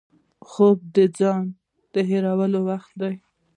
[0.49, 1.45] خوب د ځان
[2.09, 3.15] هېرولو وخت دی